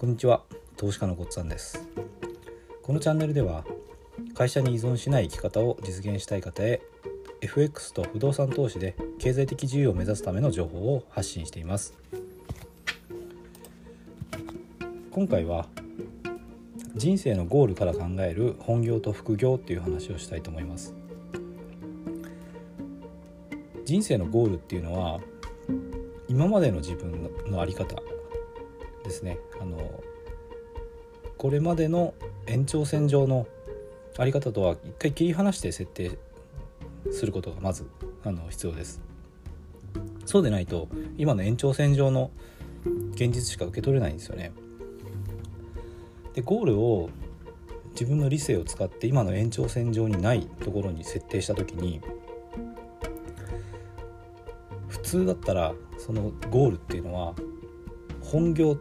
[0.00, 0.40] こんにちは。
[0.78, 1.86] 投資家のごっつんです。
[2.82, 3.66] このチャンネルでは
[4.32, 6.80] 会社に依存しない生き方を実現したい方へ
[7.42, 11.92] FX と不動産投資で経済的自由を目指すための情報を発信しています。
[15.10, 15.66] 今回は
[16.96, 20.94] 人生のゴールから考える本業と副業っていう話をしたいと思います。
[23.84, 25.20] 人生のゴールっていうのは
[26.26, 27.96] 今までの自分の在り方
[29.04, 29.38] ですね。
[29.60, 30.02] あの
[31.36, 32.14] これまでの
[32.46, 33.46] 延長線上の
[34.14, 36.18] 在り方とは一回切り離して設定
[37.10, 37.86] することがまず
[38.24, 39.00] あの必要です。
[40.26, 42.30] そうでないと今の延長線上の
[43.12, 44.52] 現実しか受け取れないんですよね。
[46.34, 47.10] でゴールを
[47.90, 52.00] 自分の理性を使って今の延長線上にないところに設定した時に
[54.88, 57.34] 普通だったらそのゴールっていうのは
[58.30, 58.78] 本業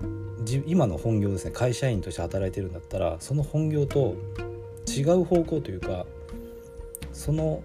[0.67, 4.15] 今の本業ですね会社員として働いてるんだったらその本業と
[4.87, 6.05] 違う方向というか
[7.11, 7.63] その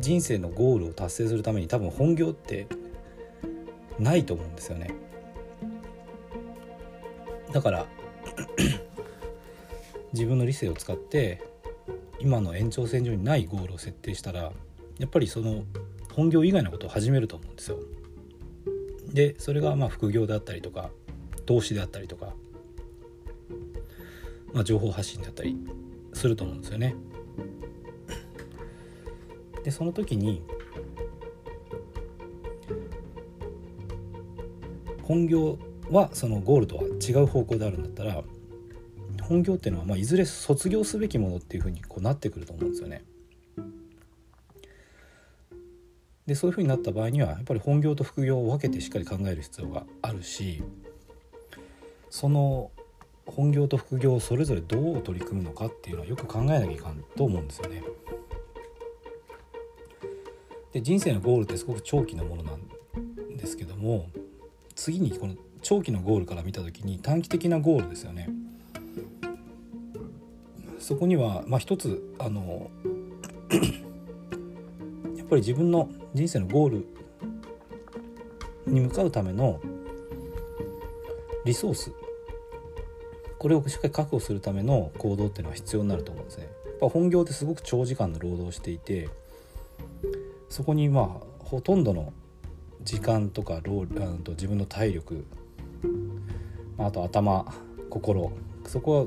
[0.00, 2.66] 人生のゴールを達成するために多分本業って
[3.98, 4.90] ないと思うんですよね
[7.52, 7.86] だから
[10.14, 11.42] 自分の理性を使って
[12.20, 14.52] 今の延長線上にないゴールを設定したら
[14.98, 15.64] やっぱりその
[16.14, 17.78] 本業以外のことを始めると思うんですよ。
[19.12, 20.90] でそれがまあ副業であったりとか
[21.48, 22.34] 投資であったりとか、
[24.52, 25.56] まあ、情報発信であったり
[26.12, 26.94] すると思うんですよね。
[29.64, 30.42] でその時に
[35.02, 35.56] 本業
[35.90, 38.22] はそのゴールとは違う方向であるんだったら
[39.22, 43.04] 本業っていうのは、まあ、いずれ卒業すべきものっていうふうにこうなってくると思うんですよね。
[46.26, 50.62] でそういうふうになった場合にはやっぱり本業と副業を分けてしっかり考える必要があるし
[52.10, 52.70] その
[53.26, 57.82] 本業と副業をそれぞれどう取り組むのかっていうのはよく考えなきゃいかんと思うんですよね。
[60.72, 64.10] で人生のゴールってすごく長期のものなんですけども
[64.74, 68.28] 次にこの長期のゴールから見た時に短期的なゴールですよね。
[70.78, 72.70] そこには、まあ、一つあの
[75.16, 76.86] やっぱり自分の人生のゴール
[78.66, 79.60] に向かうための
[81.48, 81.92] リソース
[83.38, 86.44] これをしっかり確保するための行動っていうのは必要になると思うんですね。
[86.66, 89.08] やっぱ本業ってすごく長時間の労働をしていて
[90.50, 92.12] そこにまあほとんどの
[92.82, 95.24] 時間とか労と自分の体力
[96.76, 97.46] あと頭
[97.88, 98.30] 心
[98.66, 99.06] そこは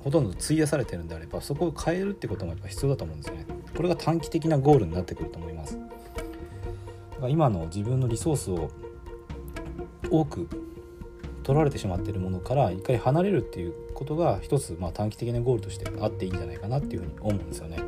[0.00, 3.46] ほとんど費やされてるんであればそこを変えるってこともやっぱ必要だと思うんですよね。
[3.74, 5.78] これが短期的なゴールになってくると思います。
[5.78, 8.68] だから今の自分のリソースを
[10.10, 10.46] 多く
[11.44, 17.78] 取られてしまっているものから一回離れるっていうことが一つまあ短期的なゴールとしてあっていいんじゃないかなっていうふうに思うんですよね。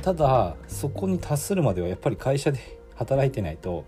[0.00, 3.84] ただそこに達するまではやっぱり会社で働いてないと,、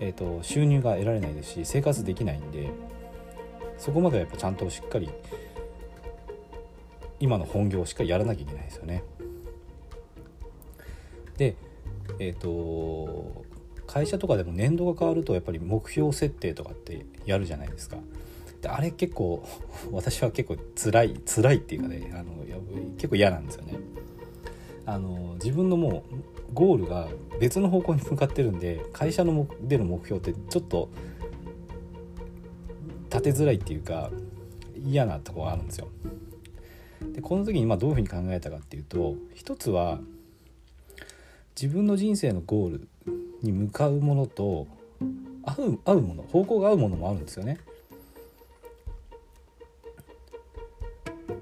[0.00, 2.70] えーと、収入が得られないですし生活できないんで
[3.78, 5.08] そこまではやっぱちゃんとしっかり
[7.20, 9.04] 今の本業をしっかりやらなきゃいけないですよね。
[11.36, 11.54] で
[12.18, 13.44] えっ、ー、と
[13.92, 17.98] 会社とかでも年度が変わるとやっぱり目標設定とかってやるじゃないですか。
[18.62, 19.46] であれ結構
[19.92, 22.32] 私は結構辛い辛いっていうかねあの
[22.96, 23.74] 結構嫌なんですよね。
[24.86, 27.08] あの自分のもうゴールが
[27.38, 30.88] 別の方向に向かってるんで会社のでの目標ってちょっと
[33.10, 34.10] 立てづらいっていうか
[34.82, 35.88] 嫌なとこがあるんですよ。
[37.12, 40.00] でこの時にまどういうふうに考えたかっていうと一つは
[41.60, 42.88] 自分の人生のゴール
[43.42, 44.66] に向かうものと
[45.44, 47.58] 合う合うもの方向が合うものもあるんですよね。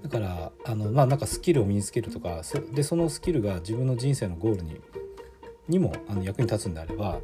[0.03, 4.81] だからあのまあなんかスキルを身につけるとかそでそのスキルが自分の人生のゴールに
[5.69, 7.21] にもあの役に立つんであれば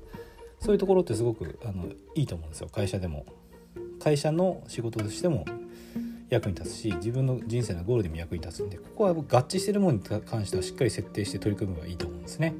[0.60, 3.26] そういうところってすごくあのいいと思うんですよ会社でも。
[3.98, 5.44] 会社の仕事としても
[6.28, 12.54] 役に立つし自分の人生のゴールでも役に立つんでここは合致してるものに関してはしっかり設定して取り組むのがいいと思うんですね。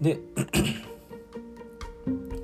[0.00, 0.20] で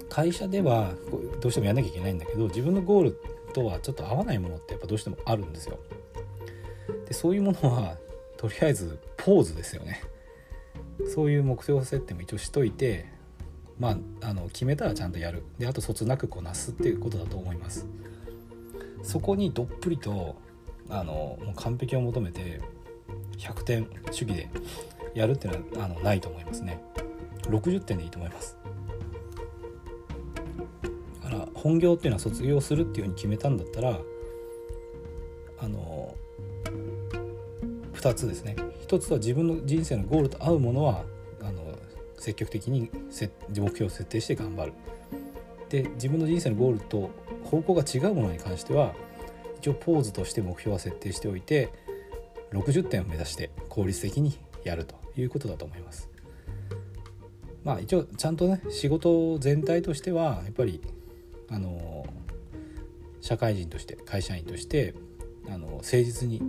[0.09, 0.93] 会社では
[1.41, 3.21] どうしてもやんなきゃいけないんだけど自分のゴール
[3.53, 5.79] とはちょっと合わないものってやっぱどうしてもあるんですよ。
[7.07, 7.97] でそういうものは
[8.37, 10.03] とりあえずポーズですよね。
[11.13, 13.07] そういう目標設定も一応しといて
[13.79, 17.87] まああの決めたらちゃんとやるであとそつなくこなすっていうことだと思います。
[19.03, 20.37] そこにどっぷりと
[20.89, 22.61] あのもう完璧を求めて
[23.37, 24.49] 100点主義で
[25.15, 26.81] やるっていうのはあのないと思いますね
[27.49, 28.57] 60点でいいと思います。
[31.23, 33.99] だから本業っていうのは卒業するっていうふうに決めたんだったら
[35.59, 36.15] あの
[37.95, 38.57] 2つですね。
[38.87, 41.05] 1つは自分の人生のゴールと合うものは
[41.41, 41.79] あの
[42.19, 44.73] 積極的に目標を設定して頑張る。
[45.71, 47.11] で自分の人生のゴールと
[47.45, 48.95] 方向が違うものに関しては
[49.59, 51.73] 一応ポーズとして目標は設定しておいて
[52.53, 56.14] 60点を目指して効率的にやるということだと思います。
[57.65, 60.81] まあ一応ちゃんとね仕事全体としてはやっぱり
[61.51, 62.07] あの
[63.21, 64.95] 社会人として会社員として
[65.49, 66.43] あの誠実に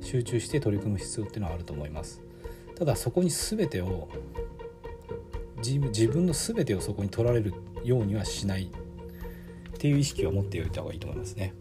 [0.00, 2.22] 集中して取り組む必要っていうのはあると思います。
[2.76, 4.08] ただそこに全てを
[5.58, 11.54] 自分の全てをそこに取られるようにはしないっていう意識を持っておいた方がいいと思いますね。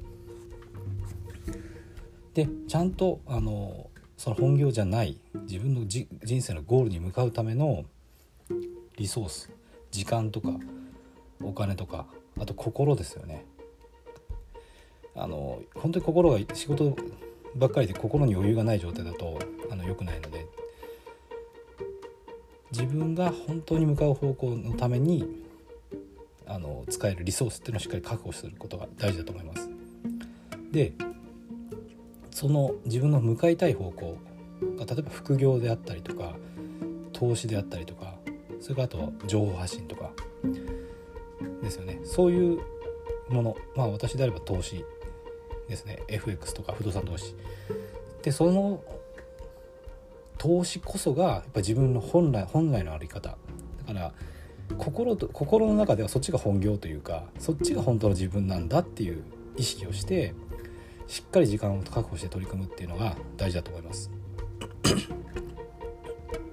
[2.33, 6.07] でちゃんとあのその本業じゃない自分の人
[6.42, 7.86] 生のゴールに向かうための
[8.97, 9.50] リソース
[9.92, 10.50] 時間とか
[11.44, 12.06] お金とか
[12.39, 13.45] あと心ですよね
[15.15, 16.95] あの本当に心が仕事
[17.56, 19.39] ばっかりで心に余裕がない状態だと
[19.71, 20.45] あの良くないので
[22.71, 25.25] 自分が本当に向かう方向のために
[26.45, 29.69] あの使えるリソースっていうのをしっかり確保することが大事だと思います。
[30.71, 30.94] で
[32.31, 34.18] その自分の向かいたい方向
[34.77, 36.36] が例えば副業であったりとか
[37.13, 38.15] 投資であったりとか
[38.60, 40.12] それからあと情報発信とか。
[41.62, 42.00] ですよね。
[42.04, 42.60] そういう
[43.30, 43.57] もの。
[43.75, 44.86] まあ私であれば投資
[45.68, 46.04] ですね。
[46.07, 47.36] FX とか不動産投資。
[48.22, 48.84] でその
[50.38, 53.38] 投資こそがやっぱ自分の本来本来のあり方。
[53.88, 54.13] だから
[54.78, 59.24] 心と心の中ではそっちが本業というかそっちが本当の自分なんだっていう
[59.57, 60.34] 意識をして
[61.07, 64.10] しっかり時間を確保して取り組むっていうのが大事だと思います。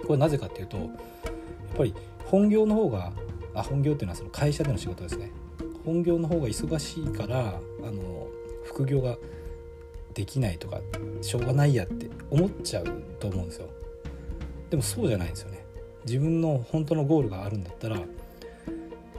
[0.06, 0.90] これなぜかっていうと
[1.72, 1.94] っぱり
[2.26, 3.12] 本業の方が
[3.54, 5.30] あ本業っていうのはその会社での仕事ですね。
[5.84, 8.28] 本業の方が忙しいからあの
[8.64, 9.16] 副業が
[10.14, 10.80] できないとか
[11.22, 12.84] しょうがないやって思っちゃう
[13.18, 13.68] と思うんですよ。
[14.70, 15.64] でもそうじゃないんですよね。
[16.04, 17.98] 自分の本当のゴールがあるんだったら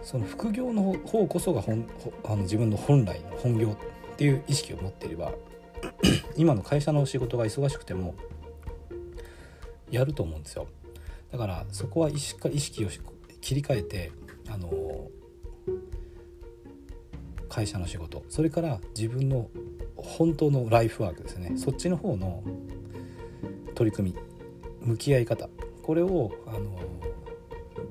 [0.01, 1.87] その副業の方こそが本
[2.25, 5.31] あの自分の本来の本業っていう意識を持っていれば
[6.35, 8.15] 今の会社の仕事が忙しくても
[9.89, 10.67] やると思うんですよ。
[11.33, 12.89] だからそこはしっかり意識を
[13.41, 14.11] 切り替えて
[14.49, 14.71] あの
[17.49, 18.23] 会社の仕事。
[18.29, 19.49] それから自分の
[19.95, 21.53] 本当のライフワークですね。
[21.55, 22.43] そっちの方の
[23.73, 24.17] 取り組み。
[24.85, 25.49] 向き合い方。
[25.81, 26.79] これをあの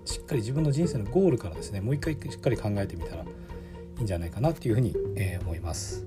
[0.05, 1.81] しっかり自分の人生のゴールからですね。
[1.81, 3.27] もう一回しっかり考えてみたらい
[3.99, 6.07] いんじゃないかなっていうふうに、えー、思います。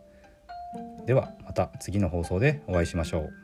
[1.05, 3.40] ではまた次の放送でお会いしましょう。